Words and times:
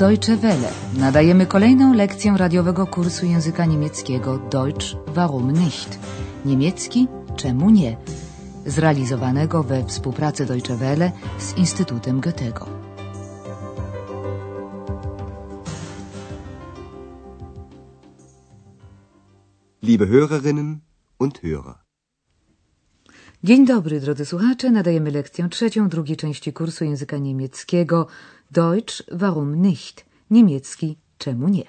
Deutsche 0.00 0.36
Welle. 0.36 0.70
Nadajemy 0.98 1.46
kolejną 1.46 1.94
lekcję 1.94 2.34
radiowego 2.36 2.86
kursu 2.86 3.26
języka 3.26 3.64
niemieckiego 3.64 4.38
Deutsch 4.38 4.86
warum 5.06 5.52
nicht? 5.52 5.98
Niemiecki 6.44 7.08
czemu 7.36 7.70
nie? 7.70 7.96
Zrealizowanego 8.66 9.62
we 9.62 9.84
współpracy 9.84 10.46
Deutsche 10.46 10.76
Welle 10.76 11.12
z 11.38 11.56
Instytutem 11.56 12.20
Goethego. 12.20 12.66
Liebe 19.82 20.06
Hörerinnen 20.06 20.76
und 21.18 21.40
Hörer. 21.42 21.74
Dzień 23.44 23.66
dobry, 23.66 24.00
drodzy 24.00 24.24
słuchacze. 24.24 24.70
Nadajemy 24.70 25.10
lekcję 25.10 25.48
trzecią 25.48 25.88
drugiej 25.88 26.16
części 26.16 26.52
kursu 26.52 26.84
języka 26.84 27.18
niemieckiego 27.18 28.06
Deutsch 28.50 29.02
warum 29.12 29.62
nicht? 29.62 30.04
Niemiecki 30.30 30.96
czemu 31.18 31.48
nie? 31.48 31.64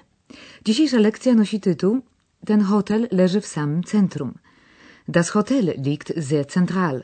Dzisiejsza 0.64 0.98
lekcja 0.98 1.34
nosi 1.34 1.60
tytuł 1.60 2.02
Ten 2.46 2.60
hotel 2.62 3.08
leży 3.10 3.40
w 3.40 3.46
samym 3.46 3.84
centrum. 3.84 4.34
Das 5.08 5.30
Hotel 5.30 5.74
liegt 5.78 6.12
sehr 6.28 6.46
zentral. 6.48 7.02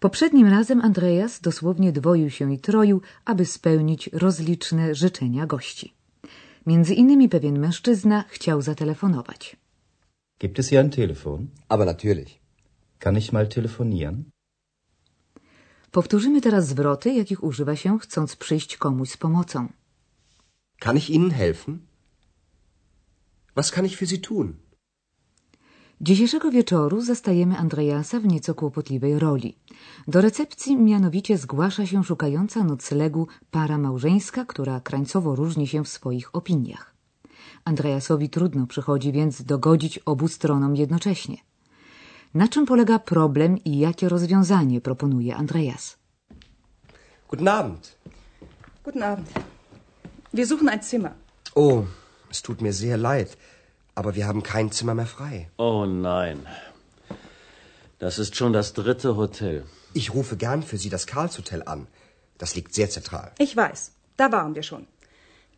Poprzednim 0.00 0.46
razem 0.48 0.80
Andreas 0.80 1.40
dosłownie 1.40 1.92
dwoił 1.92 2.30
się 2.30 2.54
i 2.54 2.58
troił, 2.58 3.00
aby 3.24 3.44
spełnić 3.46 4.10
rozliczne 4.12 4.94
życzenia 4.94 5.46
gości. 5.46 5.94
Między 6.66 6.94
innymi 6.94 7.28
pewien 7.28 7.58
mężczyzna 7.58 8.24
chciał 8.28 8.62
zatelefonować. 8.62 9.56
Gibt 10.40 10.58
es 10.58 10.68
hier 10.68 10.80
ein 10.80 10.90
Telefon? 10.90 11.46
Aber 11.68 11.86
natürlich. 11.86 12.38
Kann 12.98 13.16
ich 13.18 13.32
mal 13.32 13.48
telefonieren? 13.48 14.24
Powtórzymy 15.90 16.40
teraz 16.40 16.66
zwroty, 16.66 17.14
jakich 17.14 17.44
używa 17.44 17.76
się, 17.76 17.98
chcąc 17.98 18.36
przyjść 18.36 18.76
komuś 18.76 19.10
z 19.10 19.16
pomocą. 19.16 19.68
Kann 20.78 20.96
ich 20.96 21.10
Ihnen 21.10 21.30
helfen? 21.30 21.78
Was 23.54 23.70
kann 23.70 23.86
ich 23.86 23.96
für 23.98 24.06
Sie 24.06 24.18
tun? 24.18 24.52
Dzisiejszego 26.00 26.50
wieczoru 26.50 27.00
zastajemy 27.00 27.58
Andreasa 27.58 28.20
w 28.20 28.26
nieco 28.26 28.54
kłopotliwej 28.54 29.18
roli. 29.18 29.56
Do 30.08 30.20
recepcji 30.20 30.76
mianowicie 30.76 31.38
zgłasza 31.38 31.86
się 31.86 32.04
szukająca 32.04 32.64
noclegu 32.64 33.26
para 33.50 33.78
małżeńska, 33.78 34.44
która 34.44 34.80
krańcowo 34.80 35.34
różni 35.36 35.66
się 35.66 35.84
w 35.84 35.88
swoich 35.88 36.34
opiniach. 36.34 36.94
Andreasowi 37.64 38.28
trudno 38.28 38.66
przychodzi 38.66 39.12
więc 39.12 39.42
dogodzić 39.42 39.98
obu 39.98 40.28
stronom 40.28 40.76
jednocześnie. 40.76 41.36
Na 42.34 42.48
czym 42.48 42.66
polega 42.66 42.98
problem 42.98 43.58
i 43.64 43.78
jakie 43.78 44.08
rozwiązanie 44.08 44.80
proponuje 44.80 45.36
Andreas? 45.36 45.96
Guten 47.28 47.48
Abend. 47.48 47.96
Guten 48.84 49.02
Abend. 49.02 49.28
Wir 50.34 50.46
suchen 50.46 50.68
ein 50.68 50.82
Zimmer. 50.82 51.10
Oh, 51.54 51.84
es 52.30 52.42
tut 52.42 52.60
mir 52.60 52.72
sehr 52.72 52.96
leid, 52.96 53.36
aber 53.94 54.14
wir 54.14 54.26
haben 54.26 54.42
kein 54.42 54.70
Zimmer 54.70 54.94
mehr 54.94 55.06
frei. 55.06 55.48
Oh 55.58 55.86
nein. 55.86 56.46
Das 57.98 58.18
ist 58.18 58.36
schon 58.36 58.52
das 58.52 58.72
dritte 58.74 59.16
Hotel. 59.16 59.64
Ich 59.94 60.12
rufe 60.14 60.36
gern 60.36 60.62
für 60.62 60.76
Sie 60.76 60.90
das 60.90 61.06
Karlshotel 61.06 61.62
an. 61.66 61.86
Das 62.38 62.54
liegt 62.54 62.74
sehr 62.74 62.90
zentral. 62.90 63.32
Ich 63.38 63.56
weiß, 63.56 63.92
da 64.18 64.30
waren 64.32 64.54
wir 64.54 64.62
schon. 64.62 64.86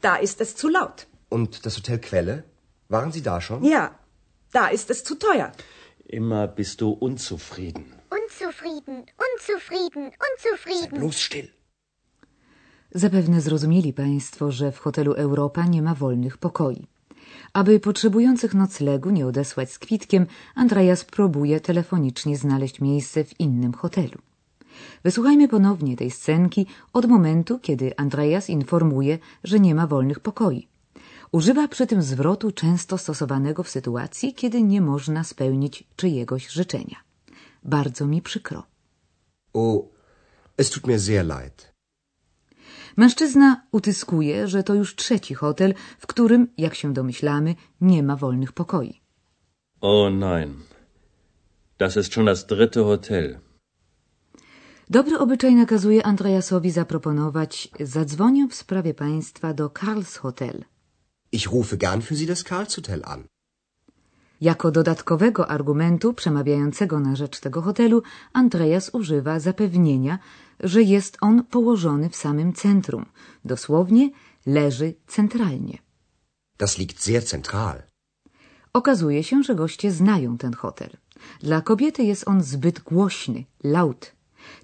Da 0.01 0.15
ist 0.17 0.41
es 0.41 0.55
zu 0.55 0.69
laut. 0.69 1.07
Und 1.29 1.67
das 1.67 1.77
Hotel 1.77 1.99
Quelle? 1.99 2.45
Waren 2.89 3.11
Sie 3.13 3.23
da 3.23 3.41
schon? 3.41 3.65
Ja, 3.65 3.91
da 4.53 4.69
ist 4.69 4.91
es 4.91 5.03
zu 5.03 5.17
teuer. 5.17 5.51
Immer 6.09 6.49
bist 6.49 6.81
du 6.81 6.91
unzufrieden. 6.91 7.85
Unzufrieden, 8.11 9.05
unzufrieden, 9.19 10.11
unzufrieden. 10.31 11.01
Bloß 11.01 11.17
still. 11.17 11.49
Zapewne 12.95 13.41
zrozumieli 13.41 13.93
Państwo, 13.93 14.53
że 14.53 14.73
w 14.73 14.79
hotelu 14.79 15.13
Europa 15.13 15.67
nie 15.67 15.83
ma 15.83 15.95
wolnych 15.95 16.39
pokoi. 16.39 16.87
Aby 17.53 17.81
potrzebujących 17.81 18.55
noclegu 18.55 19.11
nie 19.11 19.27
odesłać 19.27 19.73
z 19.73 19.79
kwitkiem, 19.79 20.27
Andreas 20.55 21.05
próbuje 21.05 21.61
telefonicznie 21.61 22.37
znaleźć 22.37 22.81
miejsce 22.81 23.25
w 23.25 23.41
innym 23.41 23.73
hotelu. 23.73 24.19
Wysłuchajmy 25.05 25.49
ponownie 25.49 25.97
tej 25.97 26.11
scenki 26.11 26.67
od 26.93 27.07
momentu, 27.07 27.59
kiedy 27.59 27.97
Andreas 27.97 28.51
informuje, 28.51 29.19
że 29.45 29.61
nie 29.61 29.75
ma 29.75 29.87
wolnych 29.87 30.21
pokoi. 30.21 30.69
Używa 31.33 31.69
przy 31.69 31.87
tym 31.87 32.03
zwrotu 32.03 32.53
często 32.53 32.99
stosowanego 32.99 33.63
w 33.63 33.69
sytuacji, 33.69 34.35
kiedy 34.35 34.63
nie 34.63 34.81
można 34.81 35.25
spełnić 35.25 35.85
czyjegoś 35.97 36.49
życzenia. 36.49 36.97
Bardzo 37.63 38.07
mi 38.07 38.23
przykro. 38.23 38.67
Oh, 39.53 39.89
es 40.57 40.71
tut 40.71 40.87
mir 40.87 41.01
sehr 41.01 41.27
leid. 41.27 41.73
Mężczyzna 42.97 43.63
utyskuje, 43.73 44.49
że 44.49 44.63
to 44.63 44.75
już 44.75 44.97
trzeci 44.97 45.35
hotel, 45.35 45.75
w 45.99 46.07
którym, 46.07 46.49
jak 46.59 46.75
się 46.75 46.93
domyślamy, 46.93 47.55
nie 47.81 48.03
ma 48.03 48.17
wolnych 48.17 48.53
pokoi. 48.53 49.01
Oh 49.81 50.11
nein. 50.11 50.55
Das 51.79 51.97
ist 51.97 52.13
schon 52.15 52.25
das 52.25 52.47
dritte 52.47 52.83
Hotel. 52.85 53.39
Dobry 54.91 55.19
obyczaj 55.19 55.55
nakazuje 55.55 56.07
Andreasowi 56.07 56.71
zaproponować 56.71 57.69
zadzwonię 57.81 58.49
w 58.49 58.55
sprawie 58.55 58.95
państwa 58.95 59.55
do 59.55 59.71
Karls 59.71 60.17
Hotel. 60.17 60.65
Ich 61.33 61.47
rufe 61.53 61.77
gern 61.77 62.01
für 62.03 62.17
Sie 62.17 62.27
das 62.27 62.45
Karlshotel 62.45 63.03
an. 63.05 63.25
Jako 64.41 64.71
dodatkowego 64.71 65.51
argumentu 65.51 66.15
przemawiającego 66.15 67.01
na 67.01 67.17
rzecz 67.17 67.41
tego 67.41 67.63
hotelu 67.63 68.03
Andreas 68.33 68.91
używa 68.93 69.41
zapewnienia, 69.41 70.19
że 70.61 70.83
jest 70.83 71.19
on 71.21 71.45
położony 71.45 72.11
w 72.11 72.17
samym 72.17 72.53
centrum. 72.53 73.07
Dosłownie 73.45 74.11
leży 74.47 74.95
centralnie. 75.07 75.79
Das 76.59 76.79
liegt 76.79 77.03
sehr 77.03 77.23
zentral. 77.23 77.83
Okazuje 78.73 79.25
się, 79.25 79.43
że 79.43 79.55
goście 79.55 79.93
znają 79.93 80.39
ten 80.39 80.55
hotel. 80.55 80.91
Dla 81.41 81.61
kobiety 81.61 82.03
jest 82.03 82.29
on 82.29 82.43
zbyt 82.43 82.81
głośny, 82.81 83.45
laut. 83.65 84.13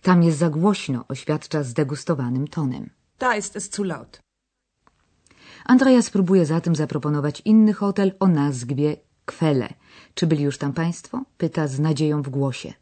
Tam 0.03 0.23
jest 0.23 0.39
za 0.39 0.51
głośno, 0.51 1.05
oświadcza 1.09 1.63
zdegustowanym 1.63 2.49
tonem. 2.49 2.91
Da 3.19 3.37
ist 3.37 3.57
es 3.57 3.71
zu 3.71 3.83
laut. 3.83 4.24
Andreas 5.65 6.11
próbuje 6.11 6.47
zatem 6.47 6.77
zaproponować 6.77 7.43
inny 7.45 7.73
hotel 7.73 8.13
o 8.21 8.27
nazwie 8.29 8.97
Kwele. 9.25 9.69
Czy 10.15 10.27
byli 10.27 10.43
już 10.45 10.59
tam 10.59 10.73
państwo? 10.73 11.25
Pyta 11.39 11.69
z 11.69 11.81
nadzieją 11.81 12.23
w 12.23 12.29
głosie. 12.29 12.75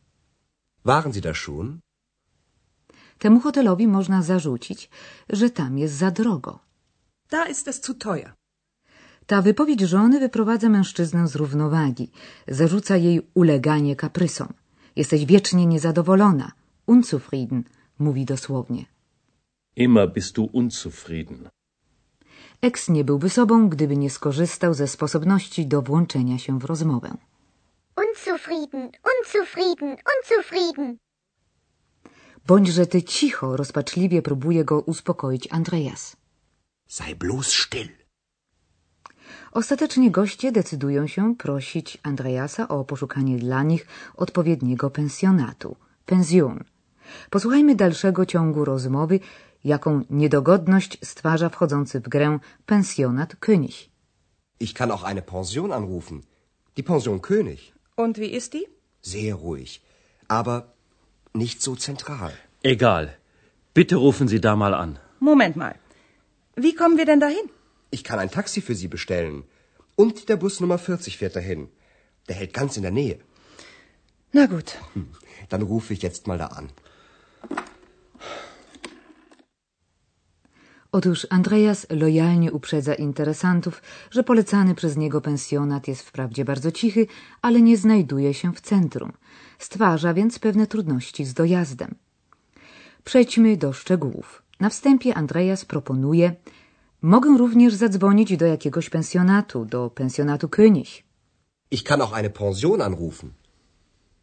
Waren 0.84 1.12
Sie 1.12 1.20
da 1.20 1.34
schon? 1.34 1.78
Temu 3.18 3.40
hotelowi 3.40 3.86
można 3.86 4.22
zarzucić, 4.22 4.90
że 5.28 5.50
tam 5.50 5.78
jest 5.78 5.94
za 5.94 6.10
drogo. 6.10 6.58
Da 7.30 7.46
ist 7.46 7.68
es 7.68 7.80
zu 7.80 7.94
teuer. 7.94 8.32
Ta 9.26 9.42
wypowiedź 9.42 9.80
żony 9.80 10.20
wyprowadza 10.20 10.68
mężczyznę 10.68 11.28
z 11.28 11.36
równowagi. 11.36 12.10
Zarzuca 12.48 12.96
jej 12.96 13.20
uleganie 13.34 13.96
kaprysom. 13.96 14.48
Jesteś 14.96 15.24
wiecznie 15.24 15.66
niezadowolona. 15.66 16.52
Unzufrieden, 16.86 17.64
mówi 17.98 18.24
dosłownie. 18.24 18.84
Immer 19.76 20.12
bist 20.12 20.34
du 20.34 20.48
unzufrieden. 20.52 21.48
Eks 22.62 22.88
nie 22.88 23.04
byłby 23.04 23.30
sobą, 23.30 23.68
gdyby 23.68 23.96
nie 23.96 24.10
skorzystał 24.10 24.74
ze 24.74 24.88
sposobności 24.88 25.66
do 25.66 25.82
włączenia 25.82 26.38
się 26.38 26.58
w 26.58 26.64
rozmowę. 26.64 27.16
Unzufrieden, 27.96 28.90
unzufrieden, 29.12 29.96
unzufrieden. 30.12 30.96
Bądźże 32.46 32.86
ty 32.86 33.02
cicho, 33.02 33.56
rozpaczliwie 33.56 34.22
próbuje 34.22 34.64
go 34.64 34.80
uspokoić 34.80 35.48
Andreas. 35.50 36.16
Sei 36.88 37.14
bloß 37.16 37.46
still. 37.64 37.88
Ostatecznie 39.52 40.10
goście 40.10 40.52
decydują 40.52 41.06
się 41.06 41.36
prosić 41.36 41.98
Andreasa 42.02 42.68
o 42.68 42.84
poszukanie 42.84 43.38
dla 43.38 43.62
nich 43.62 43.86
odpowiedniego 44.16 44.90
pensjonatu, 44.90 45.76
pensjon. 46.06 46.64
Posłuchajmy 47.30 47.74
dalszego 47.74 48.26
ciągu 48.26 48.64
rozmowy, 48.64 49.20
jaką 49.64 50.04
niedogodność 50.10 50.98
stwarza 51.04 51.48
wchodzący 51.48 52.00
w 52.00 52.08
grę 52.08 52.38
pensjonat 52.66 53.36
König. 53.36 53.90
Ich 54.60 54.74
kann 54.74 54.90
auch 54.90 55.04
eine 55.04 55.22
Pension 55.22 55.72
anrufen. 55.72 56.22
Die 56.76 56.84
Pension 56.84 57.20
König. 57.20 57.72
Und 57.96 58.18
wie 58.18 58.32
ist 58.36 58.52
die? 58.52 58.66
Sehr 59.02 59.34
ruhig. 59.34 59.80
Aber 60.28 60.62
nicht 61.34 61.62
so 61.62 61.76
zentral. 61.76 62.32
Egal. 62.62 63.16
Bitte 63.74 63.96
rufen 63.96 64.28
Sie 64.28 64.40
da 64.40 64.56
mal 64.56 64.74
an. 64.74 64.98
Moment 65.20 65.56
mal. 65.56 65.74
Wie 66.56 66.74
kommen 66.74 66.96
wir 66.98 67.06
denn 67.06 67.20
dahin? 67.20 67.46
Ich 67.90 68.04
kann 68.04 68.18
ein 68.18 68.30
Taxi 68.30 68.60
für 68.60 68.74
Sie 68.74 68.88
bestellen. 68.88 69.44
Und 69.96 70.28
der 70.28 70.36
Bus 70.36 70.60
Nummer 70.60 70.78
40 70.78 71.18
fährt 71.18 71.36
dahin. 71.36 71.68
Der 72.28 72.36
hält 72.36 72.54
ganz 72.54 72.76
in 72.76 72.82
der 72.82 72.92
Nähe. 72.92 73.18
Na 74.32 74.46
gut. 74.46 74.78
Dann 75.48 75.62
rufe 75.62 75.92
ich 75.92 76.02
jetzt 76.02 76.26
mal 76.26 76.38
da 76.38 76.46
an. 76.46 76.70
Otóż 80.92 81.26
Andreas 81.30 81.86
lojalnie 81.90 82.52
uprzedza 82.52 82.94
interesantów, 82.94 83.82
że 84.10 84.22
polecany 84.24 84.74
przez 84.74 84.96
niego 84.96 85.20
pensjonat 85.20 85.88
jest 85.88 86.02
wprawdzie 86.02 86.44
bardzo 86.44 86.72
cichy, 86.72 87.06
ale 87.42 87.62
nie 87.62 87.76
znajduje 87.76 88.34
się 88.34 88.52
w 88.52 88.60
centrum. 88.60 89.12
Stwarza 89.58 90.14
więc 90.14 90.38
pewne 90.38 90.66
trudności 90.66 91.24
z 91.24 91.34
dojazdem. 91.34 91.94
Przejdźmy 93.04 93.56
do 93.56 93.72
szczegółów. 93.72 94.42
Na 94.60 94.68
wstępie 94.68 95.14
Andreas 95.14 95.64
proponuje 95.64 96.34
Mogę 97.02 97.38
również 97.38 97.74
zadzwonić 97.74 98.36
do 98.36 98.46
jakiegoś 98.46 98.90
pensjonatu, 98.90 99.64
do 99.64 99.90
pensjonatu 99.90 100.48
König. 100.48 101.02
Ich 101.70 101.84
kann 101.84 102.00
auch 102.00 102.12
eine 102.12 102.30
Pension 102.30 102.82
anrufen. 102.82 103.30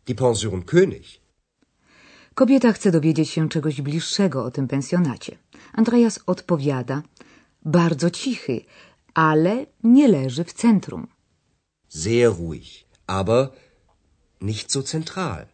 Die 0.08 0.16
Pension 0.16 0.64
König. 0.64 1.19
Kobieta 2.40 2.74
chce 2.74 2.92
dowiedzieć 2.92 3.30
się 3.30 3.50
czegoś 3.50 3.82
bliższego 3.82 4.46
o 4.46 4.52
tym 4.52 4.68
pensjonacie. 4.68 5.38
Andreas 5.74 6.20
odpowiada, 6.26 7.04
bardzo 7.66 8.10
cichy, 8.10 8.66
ale 9.14 9.66
nie 9.84 10.08
leży 10.08 10.44
w 10.44 10.54
centrum. 10.54 11.08
Sehr 11.90 12.30
ruhig, 12.38 12.86
aber 13.08 13.50
nicht 14.42 14.72
so 14.72 14.82
zentral. 14.82 15.46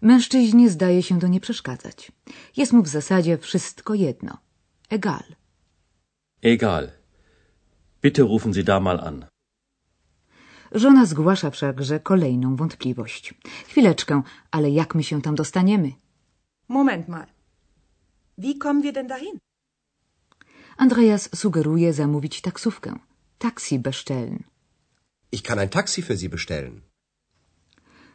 Mężczyźnie 0.00 0.70
zdaje 0.70 1.02
się 1.02 1.20
to 1.20 1.28
nie 1.28 1.40
przeszkadzać. 1.40 2.12
Jest 2.56 2.72
mu 2.72 2.82
w 2.82 2.88
zasadzie 2.88 3.38
wszystko 3.38 3.94
jedno. 3.94 4.38
Egal. 4.90 5.24
Egal. 6.42 6.90
Bitte 8.02 8.22
rufen 8.22 8.54
Sie 8.54 8.64
da 8.64 8.80
mal 8.80 9.00
an. 9.00 9.26
Żona 10.76 11.06
zgłasza 11.06 11.50
wszakże 11.50 12.00
kolejną 12.00 12.56
wątpliwość. 12.56 13.34
Chwileczkę, 13.68 14.22
ale 14.50 14.70
jak 14.70 14.94
my 14.94 15.02
się 15.02 15.22
tam 15.22 15.34
dostaniemy? 15.34 15.92
Moment 16.68 17.08
mal. 17.08 17.26
Wie 18.38 18.54
kommen 18.58 18.82
wir 18.82 18.92
denn 18.92 19.06
dahin? 19.06 19.38
Andreas 20.76 21.28
sugeruje 21.34 21.92
zamówić 21.92 22.40
taksówkę. 22.40 22.98
Taxi 23.38 23.78
bestellen. 23.78 24.42
Ich 25.32 25.42
kann 25.42 25.58
ein 25.58 25.68
Taxi 25.68 26.02
für 26.02 26.16
Sie 26.16 26.28
bestellen. 26.28 26.80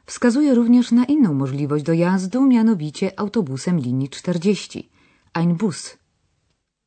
Wskazuje 0.05 0.55
również 0.55 0.91
na 0.91 1.05
inną 1.05 1.33
możliwość 1.33 1.83
dojazdu, 1.83 2.45
mianowicie 2.47 3.19
autobusem 3.19 3.79
linii 3.79 4.09
40. 4.09 4.89
Ein 5.33 5.55
Bus. 5.55 5.97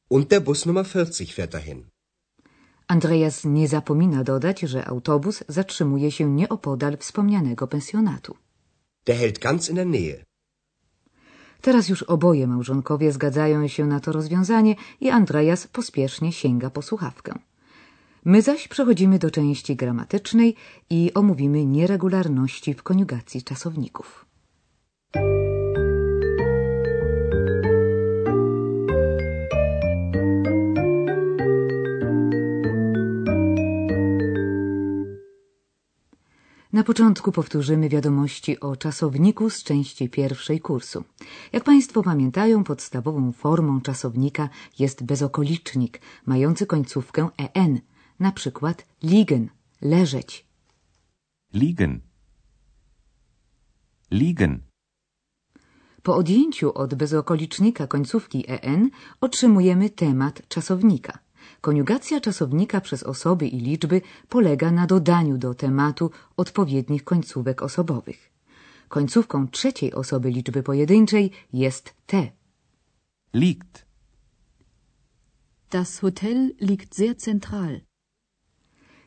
Und 0.09 0.29
der 0.29 0.43
Bus 0.43 0.67
Nummer 0.67 0.87
40 0.87 1.35
fährt 1.35 1.53
dahin. 1.53 1.94
Andreas 2.89 3.45
nie 3.45 3.69
zapomina 3.69 4.25
dodać, 4.25 4.61
że 4.61 4.85
autobus 4.87 5.45
zatrzymuje 5.49 6.11
się 6.11 6.31
nieopodal 6.31 6.97
wspomnianego 6.97 7.67
pensjonatu. 7.67 8.37
Der 9.07 9.17
hält 9.17 9.39
ganz 9.39 9.71
in 9.71 9.77
der 9.77 9.87
Nähe. 9.87 10.25
Teraz 11.61 11.89
już 11.89 12.03
oboje 12.03 12.47
małżonkowie 12.47 13.13
zgadzają 13.13 13.69
się 13.69 13.87
na 13.87 14.01
to 14.01 14.13
rozwiązanie 14.13 14.77
i 15.01 15.11
Andreas 15.11 15.67
pospiesznie 15.67 16.33
sięga 16.33 16.71
po 16.71 16.83
słuchawkę. 16.83 17.39
My 18.25 18.43
zaś 18.43 18.69
przechodzimy 18.69 19.19
do 19.19 19.31
części 19.31 19.77
gramatycznej 19.77 20.55
i 20.91 21.15
omówimy 21.15 21.67
nieregularności 21.67 22.75
w 22.75 22.83
koniugacji 22.83 23.43
czasowników. 23.43 24.24
Na 36.75 36.85
początku 36.85 37.33
powtórzymy 37.33 37.89
wiadomości 37.89 38.61
o 38.61 38.77
czasowniku 38.77 39.51
z 39.51 39.63
części 39.63 40.09
pierwszej 40.09 40.61
kursu. 40.61 41.05
Jak 41.53 41.65
Państwo 41.65 42.03
pamiętają, 42.03 42.65
podstawową 42.65 43.33
formą 43.33 43.81
czasownika 43.81 44.49
jest 44.79 45.05
bezokolicznik, 45.05 46.01
mający 46.27 46.67
końcówkę 46.67 47.29
en, 47.37 47.81
na 48.21 48.33
przykład 48.33 48.87
liegen, 49.03 49.49
leżeć. 49.83 50.47
Liegen. 51.53 52.01
Liegen. 54.11 54.61
Po 56.03 56.17
odjęciu 56.17 56.73
od 56.75 56.95
bezokolicznika 56.95 57.87
końcówki 57.87 58.45
en 58.49 58.91
otrzymujemy 59.21 59.91
temat 59.91 60.49
czasownika. 60.49 61.19
Koniugacja 61.65 62.21
czasownika 62.21 62.81
przez 62.81 63.03
osoby 63.03 63.47
i 63.49 63.59
liczby 63.59 64.01
polega 64.29 64.71
na 64.71 64.87
dodaniu 64.87 65.39
do 65.39 65.55
tematu 65.55 66.11
odpowiednich 66.37 67.05
końcówek 67.05 67.63
osobowych. 67.63 68.33
Końcówką 68.89 69.49
trzeciej 69.49 69.95
osoby 69.95 70.31
liczby 70.31 70.63
pojedynczej 70.63 71.31
jest 71.53 71.95
te. 72.07 72.23
Liegt. 73.35 73.87
Das 75.71 75.99
Hotel 75.99 76.55
liegt 76.61 76.95
sehr 76.95 77.15
zentral. 77.19 77.81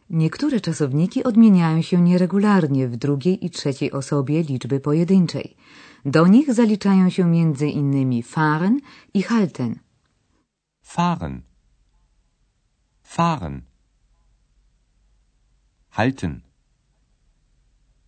Niektóre 0.10 0.62
czasowniki 0.62 1.24
odmieniają 1.24 1.81
się 1.81 2.01
nieregularnie 2.01 2.88
w 2.88 2.95
drugiej 2.95 3.45
i 3.45 3.50
trzeciej 3.50 3.92
osobie 3.92 4.44
liczby 4.44 4.80
pojedynczej. 4.80 5.56
Do 6.06 6.27
nich 6.27 6.53
zaliczają 6.53 7.10
się 7.10 7.25
między 7.25 7.68
innymi 7.68 8.24
fahren 8.24 8.80
i 9.13 9.21
halten. 9.24 9.80
Fahren. 10.81 11.47
Fahren. 13.15 13.62
Halten. 15.89 16.42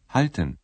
Halten. 0.08 0.58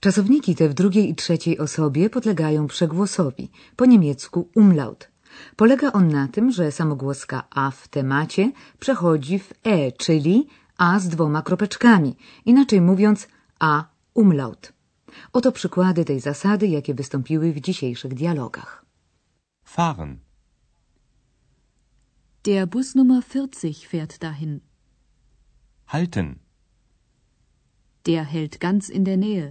Czasowniki 0.00 0.54
te 0.54 0.68
w 0.68 0.74
drugiej 0.74 1.10
i 1.10 1.14
trzeciej 1.14 1.58
osobie 1.58 2.10
podlegają 2.10 2.66
przegłosowi, 2.66 3.50
po 3.76 3.86
niemiecku 3.86 4.48
umlaut. 4.54 5.10
Polega 5.56 5.92
on 5.92 6.08
na 6.08 6.28
tym, 6.28 6.50
że 6.50 6.72
samogłoska 6.72 7.48
a 7.50 7.70
w 7.70 7.88
temacie 7.88 8.52
przechodzi 8.78 9.38
w 9.38 9.52
e, 9.64 9.92
czyli 9.92 10.46
a 10.78 10.98
z 10.98 11.08
dwoma 11.08 11.42
kropeczkami, 11.42 12.16
inaczej 12.44 12.80
mówiąc 12.80 13.28
a 13.58 13.84
umlaut. 14.14 14.72
Oto 15.32 15.52
przykłady 15.52 16.04
tej 16.04 16.20
zasady, 16.20 16.66
jakie 16.66 16.94
wystąpiły 16.94 17.52
w 17.52 17.60
dzisiejszych 17.60 18.14
dialogach. 18.14 18.84
Fahren. 19.64 20.25
Der 22.46 22.64
Bus 22.66 22.94
Nummer 22.94 23.22
40 23.22 23.88
fährt 23.88 24.22
dahin. 24.22 24.60
Halten. 25.86 26.38
Der 28.06 28.24
hält 28.24 28.60
ganz 28.60 28.88
in 28.88 29.04
der 29.04 29.16
Nähe. 29.16 29.50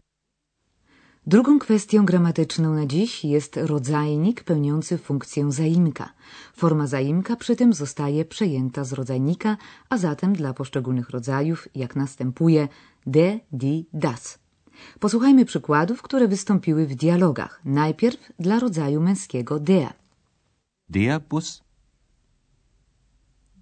Drugą 1.28 1.60
kwestią 1.60 2.06
gramatyczną 2.06 2.74
na 2.76 2.86
dziś 2.86 3.26
jest 3.26 3.58
rodzajnik 3.58 4.44
pełniący 4.44 4.98
funkcję 4.98 5.52
zaimka. 5.52 6.14
Forma 6.54 6.88
zaimka 6.88 7.36
przy 7.36 7.56
tym 7.56 7.74
zostaje 7.74 8.26
przejęta 8.26 8.84
z 8.84 8.94
rodzajnika, 8.94 9.58
a 9.90 9.98
zatem 9.98 10.34
dla 10.34 10.54
poszczególnych 10.54 11.10
rodzajów, 11.10 11.68
jak 11.76 11.96
następuje 11.96 12.68
de, 13.06 13.40
di, 13.52 13.86
das. 13.94 14.40
Posłuchajmy 15.00 15.46
przykładów, 15.46 16.02
które 16.02 16.28
wystąpiły 16.28 16.88
w 16.88 16.96
dialogach. 16.96 17.62
Najpierw 17.66 18.32
dla 18.40 18.60
rodzaju 18.60 19.02
męskiego 19.02 19.60
der. 19.60 19.94
Der 20.90 21.22
Bus. 21.22 21.65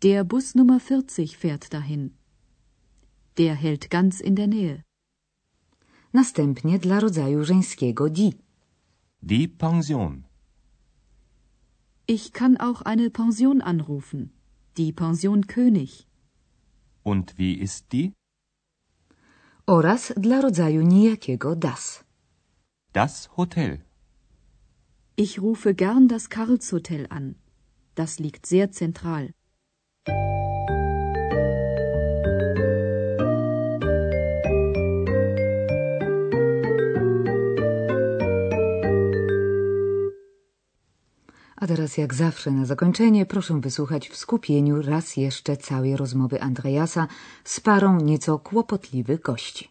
Der 0.03 0.25
Bus 0.25 0.53
Nummer 0.53 0.81
40 0.81 1.38
fährt 1.38 1.74
dahin. 1.74 2.12
Der 3.38 3.55
hält 3.55 3.89
ganz 3.89 4.19
in 4.19 4.36
der 4.36 4.48
Nähe. 4.48 4.83
Następnie 6.12 6.79
dla 6.79 7.00
rodzaju 7.00 7.43
żeńskiego 7.43 8.10
die. 8.10 8.33
Die 9.22 9.48
Pension. 9.48 10.24
Ich 12.05 12.33
kann 12.33 12.57
auch 12.57 12.81
eine 12.81 13.10
Pension 13.12 13.62
anrufen. 13.62 14.31
Die 14.77 14.91
Pension 14.91 15.48
König. 15.48 16.05
Und 17.03 17.38
wie 17.38 17.53
ist 17.53 17.93
die? 17.93 18.12
Oraz 19.65 20.13
dla 20.17 20.41
rodzaju 20.41 20.81
nijakiego 20.81 21.55
das. 21.55 22.03
Das 22.91 23.29
Hotel. 23.38 23.79
Ich 25.15 25.39
rufe 25.39 25.74
gern 25.74 26.10
das 26.10 26.29
Karlshotel 26.29 27.07
an. 27.10 27.36
Das 27.95 28.19
liegt 28.19 28.45
sehr 28.45 28.69
zentral. 28.72 29.33
A 41.63 41.67
teraz 41.67 41.98
jak 41.98 42.13
zawsze 42.13 42.51
na 42.51 42.65
zakończenie 42.65 43.25
proszę 43.25 43.60
wysłuchać 43.62 44.10
w 44.10 44.17
skupieniu 44.17 44.81
raz 44.81 45.17
jeszcze 45.17 45.57
całej 45.57 45.98
rozmowy 45.98 46.41
Andreasa 46.41 47.07
z 47.43 47.60
parą 47.60 48.01
nieco 48.01 48.39
kłopotliwych 48.39 49.22
gości. 49.22 49.69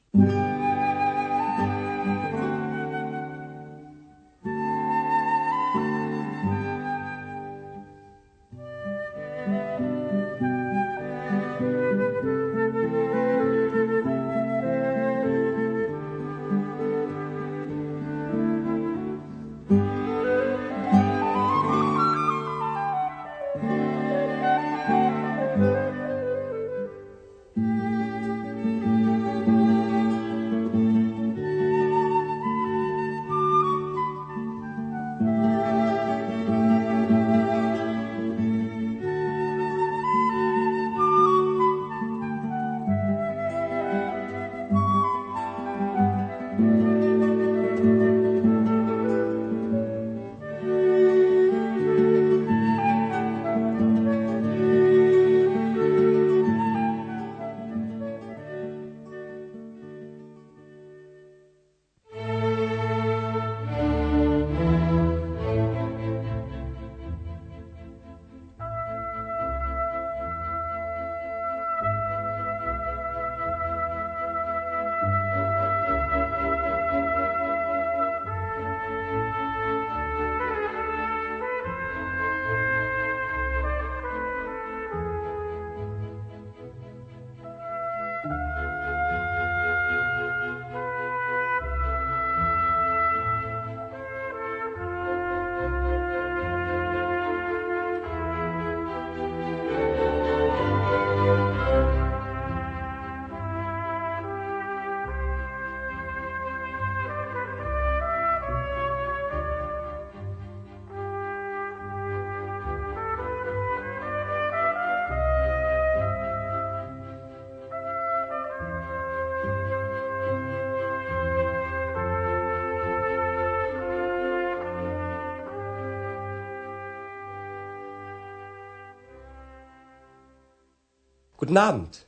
Guten 131.43 131.59
Abend. 131.59 132.07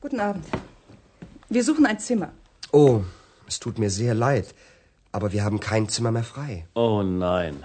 Guten 0.00 0.18
Abend. 0.18 0.44
Wir 1.50 1.62
suchen 1.62 1.86
ein 1.86 2.00
Zimmer. 2.00 2.32
Oh, 2.72 3.02
es 3.46 3.60
tut 3.60 3.78
mir 3.78 3.90
sehr 3.90 4.12
leid, 4.12 4.56
aber 5.12 5.30
wir 5.30 5.44
haben 5.44 5.60
kein 5.60 5.88
Zimmer 5.88 6.10
mehr 6.10 6.24
frei. 6.24 6.66
Oh 6.74 7.04
nein. 7.04 7.62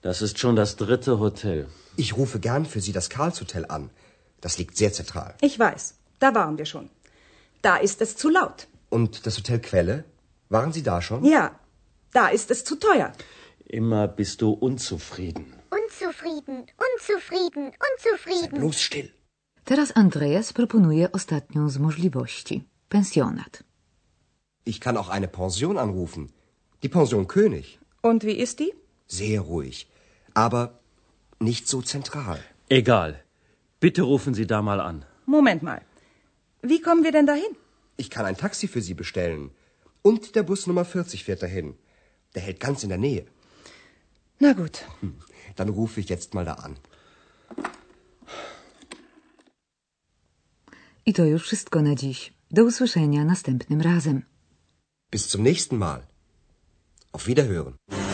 Das 0.00 0.22
ist 0.22 0.38
schon 0.38 0.56
das 0.56 0.76
dritte 0.76 1.18
Hotel. 1.18 1.68
Ich 1.96 2.16
rufe 2.16 2.40
gern 2.40 2.64
für 2.64 2.80
Sie 2.80 2.92
das 2.92 3.10
Karlshotel 3.10 3.66
an. 3.66 3.90
Das 4.40 4.56
liegt 4.56 4.78
sehr 4.78 4.94
zentral. 4.94 5.34
Ich 5.42 5.58
weiß, 5.58 5.96
da 6.18 6.34
waren 6.34 6.56
wir 6.56 6.64
schon. 6.64 6.88
Da 7.60 7.76
ist 7.76 8.00
es 8.00 8.16
zu 8.16 8.30
laut. 8.30 8.68
Und 8.88 9.26
das 9.26 9.36
Hotel 9.36 9.60
Quelle? 9.60 10.04
Waren 10.48 10.72
Sie 10.72 10.82
da 10.82 11.02
schon? 11.02 11.26
Ja, 11.26 11.60
da 12.14 12.28
ist 12.28 12.50
es 12.50 12.64
zu 12.64 12.76
teuer. 12.76 13.12
Immer 13.66 14.08
bist 14.08 14.40
du 14.40 14.52
unzufrieden. 14.52 15.52
Unzufrieden, 15.68 16.64
unzufrieden, 16.88 17.72
unzufrieden. 17.90 18.58
Bloß 18.60 18.80
still. 18.80 19.12
Teraz 19.66 19.92
Andreas 19.96 20.52
proponuje 20.52 21.12
ostatnią 21.12 21.68
z 21.68 21.78
możliwości. 21.78 22.64
Pensjonat. 22.88 23.62
Ich 24.66 24.78
kann 24.80 24.96
auch 24.96 25.08
eine 25.08 25.28
Pension 25.28 25.78
anrufen. 25.78 26.28
Die 26.82 26.88
Pension 26.88 27.26
König. 27.26 27.78
Und 28.02 28.24
wie 28.24 28.38
ist 28.44 28.58
die? 28.60 28.72
Sehr 29.08 29.40
ruhig. 29.40 29.86
Aber 30.34 30.62
nicht 31.40 31.68
so 31.68 31.82
zentral. 31.82 32.38
Egal. 32.68 33.14
Bitte 33.80 34.02
rufen 34.02 34.34
Sie 34.34 34.46
da 34.46 34.62
mal 34.62 34.80
an. 34.80 35.04
Moment 35.26 35.62
mal. 35.62 35.80
Wie 36.62 36.80
kommen 36.80 37.02
wir 37.02 37.12
denn 37.12 37.26
dahin? 37.26 37.52
Ich 37.96 38.08
kann 38.08 38.24
ein 38.24 38.36
Taxi 38.36 38.68
für 38.68 38.82
Sie 38.82 38.94
bestellen. 38.94 39.50
Und 40.02 40.36
der 40.36 40.44
Bus 40.44 40.68
Nummer 40.68 40.84
40 40.84 41.24
fährt 41.24 41.42
dahin. 41.42 41.74
Der 42.36 42.42
hält 42.42 42.60
ganz 42.60 42.84
in 42.84 42.90
der 42.90 42.98
Nähe. 42.98 43.24
Na 44.38 44.52
gut. 44.52 44.84
Dann 45.56 45.70
rufe 45.70 45.98
ich 46.00 46.08
jetzt 46.08 46.34
mal 46.34 46.44
da 46.44 46.52
an. 46.52 46.76
I 51.06 51.12
to 51.12 51.24
już 51.24 51.42
wszystko 51.42 51.82
na 51.82 51.94
dziś. 51.94 52.32
Do 52.50 52.64
usłyszenia 52.64 53.24
następnym 53.24 53.80
razem. 53.80 54.22
Bis 55.12 55.28
zum 55.28 55.42
nächsten 55.42 55.78
Mal. 55.78 56.02
Auf 57.12 57.26
Wiederhören. 57.26 58.05